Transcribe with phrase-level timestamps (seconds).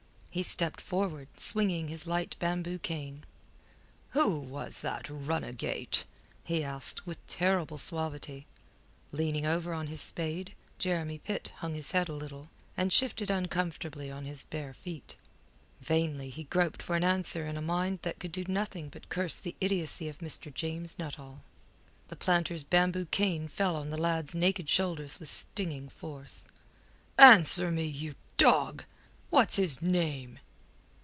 [0.33, 3.25] He stepped forward swinging his light bamboo cane.
[4.11, 6.05] "Who was that runagate?"
[6.45, 8.45] he asked with terrible suavity.
[9.11, 14.09] Leaning over on his spade, Jeremy Pitt hung his head a little, and shifted uncomfortably
[14.09, 15.17] on his bare feet.
[15.81, 19.37] Vainly he groped for an answer in a mind that could do nothing but curse
[19.37, 20.49] the idiocy of Mr.
[20.53, 21.41] James Nuttall.
[22.07, 26.45] The planter's bamboo cane fell on the lad's naked shoulders with stinging force.
[27.17, 28.85] "Answer me, you dog!
[29.29, 30.39] What's his name?"